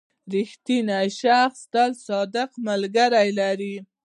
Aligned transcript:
•رښتینی 0.33 1.07
شخص 1.21 1.59
تل 1.73 1.91
صادق 2.07 2.49
ملګري 2.67 3.29
لري. 3.39 3.75